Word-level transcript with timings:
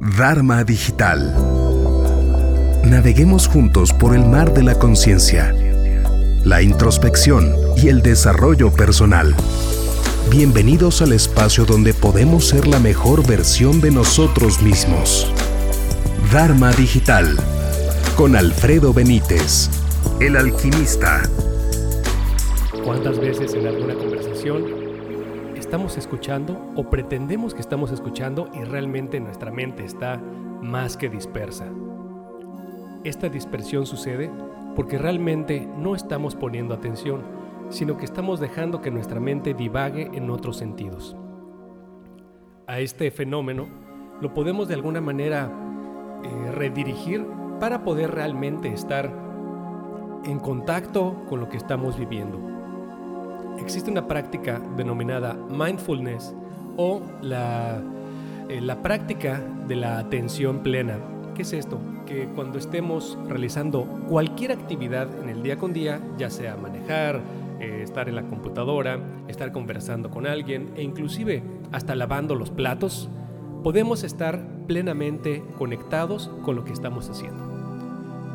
Dharma 0.00 0.64
Digital. 0.64 1.34
Naveguemos 2.84 3.46
juntos 3.46 3.92
por 3.92 4.16
el 4.16 4.24
mar 4.24 4.54
de 4.54 4.62
la 4.62 4.78
conciencia, 4.78 5.54
la 6.42 6.62
introspección 6.62 7.54
y 7.76 7.88
el 7.88 8.00
desarrollo 8.00 8.72
personal. 8.72 9.34
Bienvenidos 10.30 11.02
al 11.02 11.12
espacio 11.12 11.66
donde 11.66 11.92
podemos 11.92 12.48
ser 12.48 12.66
la 12.66 12.78
mejor 12.78 13.26
versión 13.26 13.82
de 13.82 13.90
nosotros 13.90 14.62
mismos. 14.62 15.30
Dharma 16.32 16.72
Digital 16.72 17.36
con 18.16 18.36
Alfredo 18.36 18.94
Benítez, 18.94 19.68
el 20.18 20.36
alquimista. 20.36 21.28
¿Cuántas 22.82 23.18
veces 23.18 23.52
en 23.52 23.66
alguna 23.66 23.94
conversación 23.96 24.89
estamos 25.70 25.96
escuchando 25.96 26.60
o 26.74 26.90
pretendemos 26.90 27.54
que 27.54 27.60
estamos 27.60 27.92
escuchando 27.92 28.50
y 28.52 28.64
realmente 28.64 29.20
nuestra 29.20 29.52
mente 29.52 29.84
está 29.84 30.16
más 30.16 30.96
que 30.96 31.08
dispersa? 31.08 31.68
Esta 33.04 33.28
dispersión 33.28 33.86
sucede 33.86 34.32
porque 34.74 34.98
realmente 34.98 35.68
no 35.78 35.94
estamos 35.94 36.34
poniendo 36.34 36.74
atención, 36.74 37.22
sino 37.68 37.96
que 37.96 38.04
estamos 38.04 38.40
dejando 38.40 38.80
que 38.80 38.90
nuestra 38.90 39.20
mente 39.20 39.54
divague 39.54 40.10
en 40.12 40.30
otros 40.30 40.56
sentidos. 40.56 41.16
A 42.66 42.80
este 42.80 43.12
fenómeno 43.12 43.68
lo 44.20 44.34
podemos 44.34 44.66
de 44.66 44.74
alguna 44.74 45.00
manera 45.00 45.52
eh, 46.24 46.50
redirigir 46.50 47.24
para 47.60 47.84
poder 47.84 48.10
realmente 48.10 48.72
estar 48.72 49.08
en 50.24 50.40
contacto 50.40 51.26
con 51.28 51.38
lo 51.38 51.48
que 51.48 51.58
estamos 51.58 51.96
viviendo. 51.96 52.59
Existe 53.60 53.90
una 53.90 54.06
práctica 54.08 54.60
denominada 54.76 55.34
mindfulness 55.34 56.34
o 56.76 57.02
la, 57.22 57.80
eh, 58.48 58.60
la 58.60 58.82
práctica 58.82 59.40
de 59.68 59.76
la 59.76 59.98
atención 59.98 60.62
plena. 60.62 60.98
¿Qué 61.34 61.42
es 61.42 61.52
esto? 61.52 61.78
Que 62.06 62.26
cuando 62.34 62.58
estemos 62.58 63.18
realizando 63.28 63.84
cualquier 64.08 64.52
actividad 64.52 65.08
en 65.22 65.28
el 65.28 65.42
día 65.42 65.56
con 65.56 65.72
día, 65.72 66.00
ya 66.18 66.30
sea 66.30 66.56
manejar, 66.56 67.20
eh, 67.60 67.82
estar 67.82 68.08
en 68.08 68.16
la 68.16 68.22
computadora, 68.22 68.98
estar 69.28 69.52
conversando 69.52 70.10
con 70.10 70.26
alguien 70.26 70.70
e 70.76 70.82
inclusive 70.82 71.42
hasta 71.70 71.94
lavando 71.94 72.34
los 72.34 72.50
platos, 72.50 73.10
podemos 73.62 74.02
estar 74.02 74.42
plenamente 74.66 75.44
conectados 75.58 76.30
con 76.42 76.56
lo 76.56 76.64
que 76.64 76.72
estamos 76.72 77.10
haciendo. 77.10 77.44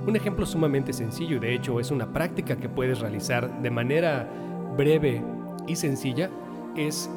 Un 0.08 0.16
ejemplo 0.16 0.46
sumamente 0.46 0.94
sencillo 0.94 1.40
de 1.40 1.56
hecho 1.56 1.80
es 1.80 1.90
una 1.90 2.14
práctica 2.14 2.58
que 2.58 2.70
puedes 2.70 3.00
realizar 3.00 3.64
de 3.64 3.72
manera 3.72 4.30
breve 4.78 5.24
y 5.68 5.76
sencilla 5.76 6.30
es 6.76 7.10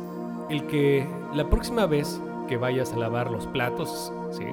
el 0.48 0.66
que 0.66 1.06
la 1.34 1.48
próxima 1.50 1.86
vez 1.86 2.20
que 2.46 2.56
vayas 2.56 2.92
a 2.92 2.96
lavar 2.96 3.30
los 3.30 3.46
platos, 3.46 4.12
¿sí? 4.30 4.44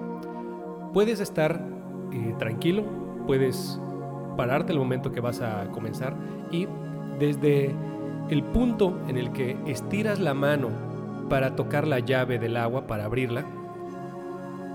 puedes 0.93 1.19
estar 1.19 1.61
eh, 2.11 2.35
tranquilo, 2.37 2.83
puedes 3.25 3.79
pararte 4.37 4.73
el 4.73 4.79
momento 4.79 5.11
que 5.11 5.21
vas 5.21 5.41
a 5.41 5.65
comenzar 5.71 6.15
y 6.51 6.67
desde 7.19 7.73
el 8.29 8.43
punto 8.43 8.99
en 9.07 9.17
el 9.17 9.31
que 9.31 9.57
estiras 9.65 10.19
la 10.19 10.33
mano 10.33 10.69
para 11.29 11.55
tocar 11.55 11.87
la 11.87 11.99
llave 11.99 12.39
del 12.39 12.57
agua, 12.57 12.87
para 12.87 13.05
abrirla, 13.05 13.45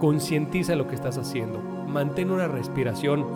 concientiza 0.01 0.75
lo 0.77 0.87
que 0.89 0.95
estás 0.95 1.19
haciendo. 1.19 1.61
Mantén 1.61 2.31
una 2.31 2.49
respiración 2.49 3.27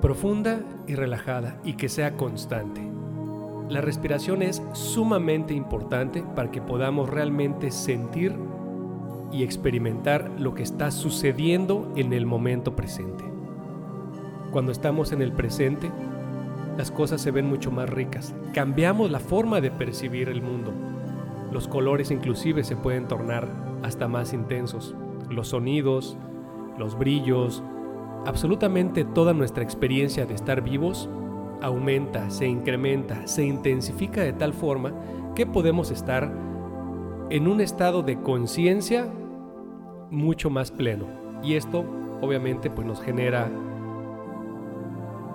profunda 0.00 0.60
y 0.86 0.94
relajada 0.94 1.58
y 1.64 1.74
que 1.74 1.88
sea 1.88 2.12
constante. 2.16 2.95
La 3.68 3.80
respiración 3.80 4.42
es 4.42 4.62
sumamente 4.72 5.52
importante 5.52 6.22
para 6.34 6.52
que 6.52 6.62
podamos 6.62 7.10
realmente 7.10 7.72
sentir 7.72 8.32
y 9.32 9.42
experimentar 9.42 10.30
lo 10.38 10.54
que 10.54 10.62
está 10.62 10.92
sucediendo 10.92 11.92
en 11.96 12.12
el 12.12 12.26
momento 12.26 12.76
presente. 12.76 13.24
Cuando 14.52 14.70
estamos 14.70 15.10
en 15.10 15.20
el 15.20 15.32
presente, 15.32 15.90
las 16.78 16.92
cosas 16.92 17.20
se 17.20 17.32
ven 17.32 17.48
mucho 17.48 17.72
más 17.72 17.90
ricas. 17.90 18.34
Cambiamos 18.54 19.10
la 19.10 19.18
forma 19.18 19.60
de 19.60 19.72
percibir 19.72 20.28
el 20.28 20.42
mundo. 20.42 20.72
Los 21.50 21.66
colores 21.66 22.12
inclusive 22.12 22.62
se 22.62 22.76
pueden 22.76 23.08
tornar 23.08 23.48
hasta 23.82 24.06
más 24.06 24.32
intensos. 24.32 24.94
Los 25.28 25.48
sonidos, 25.48 26.16
los 26.78 26.96
brillos, 26.96 27.64
absolutamente 28.26 29.04
toda 29.04 29.32
nuestra 29.32 29.64
experiencia 29.64 30.24
de 30.24 30.34
estar 30.34 30.62
vivos 30.62 31.08
aumenta, 31.62 32.30
se 32.30 32.46
incrementa, 32.46 33.26
se 33.26 33.44
intensifica 33.44 34.22
de 34.22 34.32
tal 34.32 34.52
forma 34.52 34.92
que 35.34 35.46
podemos 35.46 35.90
estar 35.90 36.32
en 37.30 37.48
un 37.48 37.60
estado 37.60 38.02
de 38.02 38.20
conciencia 38.20 39.08
mucho 40.10 40.50
más 40.50 40.70
pleno. 40.70 41.06
Y 41.42 41.54
esto 41.54 41.84
obviamente 42.20 42.70
pues 42.70 42.86
nos 42.86 43.00
genera 43.00 43.50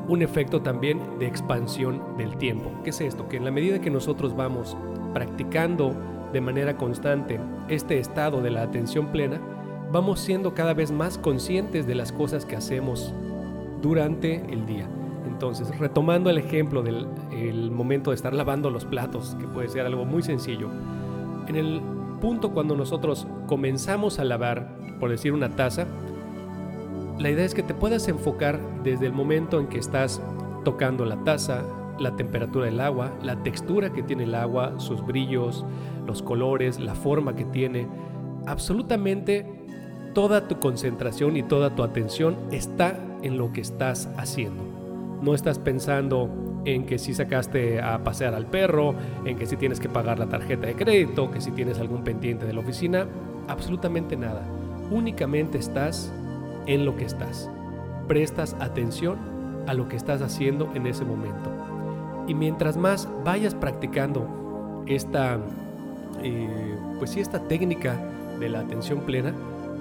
un 0.08 0.22
efecto 0.22 0.62
también 0.62 1.00
de 1.20 1.28
expansión 1.28 2.02
del 2.18 2.36
tiempo. 2.38 2.72
¿Qué 2.84 2.90
es 2.90 3.02
esto? 3.02 3.28
Que 3.30 3.38
en 3.38 3.46
la 3.46 3.52
medida 3.52 3.80
que 3.80 3.90
nosotros 3.90 4.36
vamos 4.36 4.76
practicando 5.14 5.96
de 6.34 6.42
manera 6.42 6.78
constante 6.78 7.40
este 7.68 8.00
estado 8.00 8.42
de 8.42 8.52
la 8.52 8.64
atención 8.64 9.08
plena, 9.12 9.40
vamos 9.92 10.20
siendo 10.20 10.54
cada 10.54 10.74
vez 10.74 10.92
más 10.92 11.18
conscientes 11.18 11.86
de 11.86 11.96
las 11.96 12.12
cosas 12.12 12.46
que 12.46 12.56
hacemos 12.56 13.14
durante 13.82 14.36
el 14.52 14.66
día. 14.66 14.88
Entonces, 15.42 15.76
retomando 15.80 16.30
el 16.30 16.38
ejemplo 16.38 16.84
del 16.84 17.72
momento 17.72 18.12
de 18.12 18.16
estar 18.16 18.32
lavando 18.32 18.70
los 18.70 18.86
platos, 18.86 19.36
que 19.40 19.48
puede 19.48 19.70
ser 19.70 19.88
algo 19.88 20.06
muy 20.06 20.22
sencillo, 20.22 20.70
en 21.48 21.56
el 21.56 21.82
punto 22.22 22.52
cuando 22.52 22.76
nosotros 22.76 23.26
comenzamos 23.48 24.20
a 24.20 24.24
lavar, 24.24 24.78
por 25.00 25.10
decir 25.10 25.34
una 25.34 25.56
taza, 25.56 25.88
la 27.18 27.32
idea 27.32 27.44
es 27.44 27.56
que 27.56 27.64
te 27.64 27.74
puedas 27.74 28.08
enfocar 28.08 28.60
desde 28.84 29.08
el 29.08 29.14
momento 29.14 29.60
en 29.60 29.66
que 29.66 29.80
estás 29.80 30.22
tocando 30.64 31.06
la 31.06 31.24
taza, 31.24 31.64
la 31.98 32.16
temperatura 32.16 32.68
del 32.68 32.80
agua, 32.80 33.12
la 33.24 33.42
textura 33.42 33.92
que 33.92 34.04
tiene 34.04 34.26
el 34.26 34.36
agua, 34.36 34.80
sus 34.80 35.04
brillos, 35.04 35.66
los 36.06 36.22
colores, 36.22 36.80
la 36.80 36.94
forma 36.94 37.36
que 37.36 37.46
tiene. 37.46 37.88
Absolutamente 38.46 39.48
toda 40.14 40.48
tu 40.48 40.60
concentración 40.60 41.36
y 41.36 41.42
toda 41.42 41.74
tu 41.74 41.82
atención 41.82 42.38
está 42.52 42.96
en 43.24 43.40
lo 43.40 43.52
que 43.52 43.62
estás 43.62 44.08
haciendo. 44.18 44.81
No 45.22 45.36
estás 45.36 45.60
pensando 45.60 46.30
en 46.66 46.86
que 46.86 46.98
si 46.98 47.14
sacaste 47.14 47.82
a 47.82 48.04
pasear 48.04 48.34
al 48.34 48.46
perro, 48.46 48.96
en 49.26 49.38
que 49.38 49.46
si 49.46 49.56
tienes 49.56 49.80
que 49.80 49.90
pagar 49.90 50.20
la 50.20 50.28
tarjeta 50.28 50.68
de 50.68 50.76
crédito, 50.76 51.32
que 51.32 51.42
si 51.42 51.52
tienes 51.52 51.80
algún 51.80 52.04
pendiente 52.04 52.46
de 52.46 52.54
la 52.54 52.60
oficina, 52.60 53.08
absolutamente 53.48 54.16
nada. 54.16 54.44
Únicamente 54.90 55.58
estás 55.58 56.12
en 56.66 56.86
lo 56.86 56.96
que 56.96 57.06
estás. 57.06 57.50
Prestas 58.08 58.56
atención 58.60 59.18
a 59.68 59.74
lo 59.74 59.88
que 59.88 59.96
estás 59.96 60.22
haciendo 60.22 60.72
en 60.76 60.88
ese 60.88 61.06
momento. 61.06 61.50
Y 62.28 62.34
mientras 62.34 62.78
más 62.78 63.08
vayas 63.24 63.56
practicando 63.56 64.84
esta, 64.88 65.40
eh, 66.24 66.76
pues 66.98 67.12
sí, 67.12 67.20
esta 67.20 67.40
técnica 67.48 67.98
de 68.40 68.50
la 68.50 68.60
atención 68.60 69.02
plena, 69.02 69.34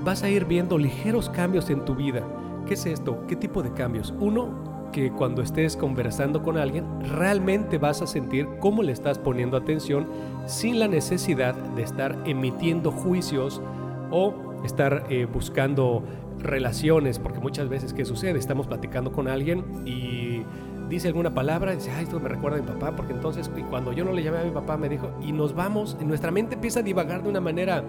vas 0.04 0.22
a 0.22 0.28
ir 0.28 0.44
viendo 0.44 0.78
ligeros 0.78 1.28
cambios 1.30 1.70
en 1.70 1.84
tu 1.84 1.94
vida. 1.94 2.22
¿Qué 2.66 2.74
es 2.74 2.86
esto? 2.86 3.24
¿Qué 3.26 3.36
tipo 3.36 3.62
de 3.62 3.72
cambios? 3.72 4.14
Uno, 4.20 4.69
que 4.90 5.10
cuando 5.10 5.42
estés 5.42 5.76
conversando 5.76 6.42
con 6.42 6.56
alguien, 6.56 6.84
realmente 7.00 7.78
vas 7.78 8.02
a 8.02 8.06
sentir 8.06 8.48
cómo 8.60 8.82
le 8.82 8.92
estás 8.92 9.18
poniendo 9.18 9.56
atención 9.56 10.08
sin 10.46 10.78
la 10.78 10.88
necesidad 10.88 11.54
de 11.54 11.82
estar 11.82 12.18
emitiendo 12.26 12.90
juicios 12.90 13.62
o 14.10 14.34
estar 14.64 15.06
eh, 15.08 15.26
buscando 15.26 16.02
relaciones, 16.38 17.18
porque 17.18 17.38
muchas 17.38 17.68
veces, 17.68 17.92
¿qué 17.92 18.04
sucede? 18.04 18.38
Estamos 18.38 18.66
platicando 18.66 19.12
con 19.12 19.28
alguien 19.28 19.86
y 19.86 20.42
dice 20.88 21.08
alguna 21.08 21.32
palabra 21.32 21.72
dice, 21.72 21.90
ay, 21.90 22.04
esto 22.04 22.18
me 22.18 22.28
recuerda 22.28 22.58
a 22.58 22.60
mi 22.60 22.66
papá, 22.66 22.96
porque 22.96 23.12
entonces 23.12 23.50
y 23.56 23.62
cuando 23.62 23.92
yo 23.92 24.04
no 24.04 24.12
le 24.12 24.22
llamé 24.22 24.38
a 24.38 24.44
mi 24.44 24.50
papá 24.50 24.76
me 24.76 24.88
dijo, 24.88 25.10
y 25.22 25.32
nos 25.32 25.54
vamos, 25.54 25.96
y 26.00 26.04
nuestra 26.04 26.30
mente 26.30 26.56
empieza 26.56 26.80
a 26.80 26.82
divagar 26.82 27.22
de 27.22 27.28
una 27.28 27.40
manera 27.40 27.84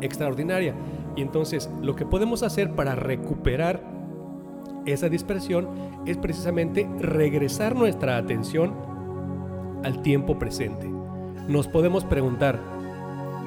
extraordinaria. 0.00 0.74
Y 1.16 1.22
entonces 1.22 1.70
lo 1.82 1.96
que 1.96 2.06
podemos 2.06 2.42
hacer 2.42 2.72
para 2.72 2.94
recuperar 2.94 3.82
esa 4.86 5.08
dispersión 5.08 5.68
es 6.06 6.16
precisamente 6.16 6.88
regresar 7.00 7.76
nuestra 7.76 8.16
atención 8.16 8.72
al 9.84 10.02
tiempo 10.02 10.38
presente. 10.38 10.88
Nos 11.48 11.68
podemos 11.68 12.04
preguntar, 12.04 12.60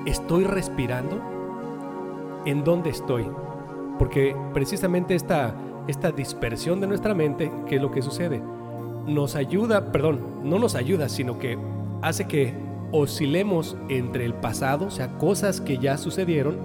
¿estoy 0.05 0.43
respirando? 0.43 1.21
¿En 2.45 2.63
dónde 2.63 2.89
estoy? 2.89 3.25
Porque 3.97 4.35
precisamente 4.53 5.15
esta, 5.15 5.55
esta 5.87 6.11
dispersión 6.11 6.81
de 6.81 6.87
nuestra 6.87 7.13
mente, 7.13 7.51
¿qué 7.67 7.77
es 7.77 7.81
lo 7.81 7.91
que 7.91 8.01
sucede? 8.01 8.41
Nos 9.07 9.35
ayuda, 9.35 9.91
perdón, 9.91 10.19
no 10.43 10.59
nos 10.59 10.75
ayuda, 10.75 11.09
sino 11.09 11.39
que 11.39 11.57
hace 12.01 12.25
que 12.25 12.53
oscilemos 12.91 13.75
entre 13.89 14.25
el 14.25 14.33
pasado, 14.33 14.87
o 14.87 14.91
sea, 14.91 15.17
cosas 15.17 15.61
que 15.61 15.77
ya 15.77 15.97
sucedieron, 15.97 16.57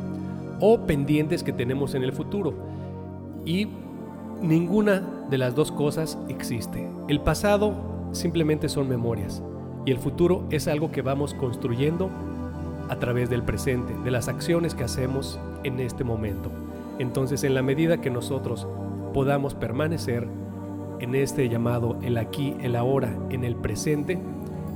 o 0.61 0.87
pendientes 0.87 1.43
que 1.43 1.53
tenemos 1.53 1.95
en 1.95 2.03
el 2.03 2.13
futuro. 2.13 2.55
Y 3.45 3.69
ninguna 4.43 5.03
de 5.31 5.39
las 5.39 5.55
dos 5.55 5.73
cosas 5.73 6.19
existe. 6.29 6.89
El 7.09 7.21
pasado 7.21 7.75
simplemente 8.13 8.69
son 8.69 8.89
memorias 8.89 9.43
y 9.85 9.91
el 9.91 9.99
futuro 9.99 10.45
es 10.51 10.69
algo 10.69 10.91
que 10.91 11.03
vamos 11.03 11.35
construyendo 11.35 12.11
a 12.89 12.97
través 12.97 13.29
del 13.31 13.43
presente, 13.43 13.95
de 14.05 14.11
las 14.11 14.29
acciones 14.29 14.75
que 14.75 14.85
hacemos 14.85 15.39
en 15.65 15.81
este 15.81 16.05
momento. 16.05 16.51
Entonces, 16.99 17.45
en 17.45 17.55
la 17.55 17.63
medida 17.63 18.01
que 18.01 18.11
nosotros 18.11 18.67
podamos 19.13 19.55
permanecer 19.55 20.27
en 21.01 21.15
este 21.15 21.49
llamado 21.49 21.99
el 22.03 22.19
aquí, 22.19 22.57
el 22.61 22.77
ahora, 22.77 23.15
en 23.31 23.45
el 23.45 23.57
presente, 23.57 24.19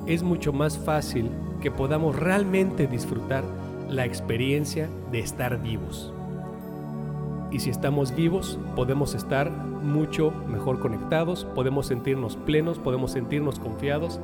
es 0.06 0.22
mucho 0.22 0.52
más 0.52 0.78
fácil 0.78 1.30
que 1.60 1.70
podamos 1.70 2.18
realmente 2.18 2.86
disfrutar 2.86 3.44
la 3.88 4.04
experiencia 4.04 4.88
de 5.10 5.20
estar 5.20 5.62
vivos. 5.62 6.12
Y 7.52 7.60
si 7.60 7.70
estamos 7.70 8.14
vivos, 8.16 8.58
podemos 8.74 9.14
estar 9.14 9.50
mucho 9.50 10.32
mejor 10.48 10.80
conectados, 10.80 11.44
podemos 11.54 11.86
sentirnos 11.86 12.36
plenos, 12.36 12.78
podemos 12.78 13.12
sentirnos 13.12 13.58
confiados. 13.58 14.20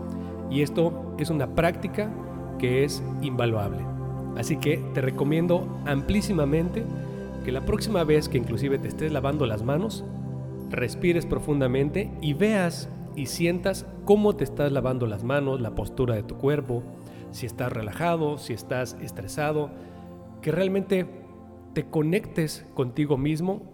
Y 0.51 0.63
esto 0.63 1.15
es 1.19 1.29
una 1.29 1.55
práctica 1.55 2.11
que 2.59 2.85
es 2.85 3.03
invaluable. 3.21 3.85
Así 4.37 4.57
que 4.57 4.79
te 4.95 5.03
recomiendo 5.03 5.69
amplísimamente 5.85 6.85
que 7.45 7.53
la 7.53 7.67
próxima 7.67 8.03
vez 8.05 8.29
que 8.29 8.39
inclusive 8.39 8.79
te 8.79 8.89
estés 8.89 9.13
lavando 9.13 9.47
las 9.47 9.63
manos, 9.63 10.05
respires 10.71 11.27
profundamente 11.27 12.11
y 12.21 12.33
veas 12.33 12.89
y 13.15 13.27
sientas 13.27 13.87
cómo 14.05 14.37
te 14.37 14.45
estás 14.45 14.73
lavando 14.73 15.07
las 15.07 15.25
manos, 15.25 15.61
la 15.61 15.75
postura 15.75 16.15
de 16.15 16.23
tu 16.23 16.37
cuerpo, 16.37 16.83
si 17.31 17.47
estás 17.47 17.73
relajado, 17.73 18.39
si 18.39 18.53
estás 18.53 18.97
estresado, 19.03 19.71
que 20.41 20.53
realmente 20.53 21.07
te 21.79 21.89
conectes 21.89 22.67
contigo 22.75 23.17
mismo 23.17 23.73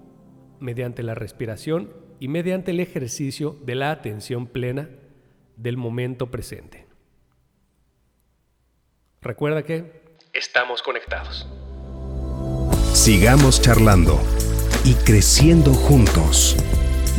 mediante 0.60 1.02
la 1.02 1.14
respiración 1.14 1.90
y 2.20 2.28
mediante 2.28 2.72
el 2.72 2.80
ejercicio 2.80 3.56
de 3.64 3.76
la 3.76 3.92
atención 3.92 4.46
plena 4.46 4.90
del 5.56 5.78
momento 5.78 6.30
presente. 6.30 6.86
Recuerda 9.22 9.62
que 9.62 10.18
estamos 10.34 10.82
conectados. 10.82 11.48
Sigamos 12.92 13.62
charlando 13.62 14.20
y 14.84 14.92
creciendo 14.92 15.72
juntos. 15.72 16.58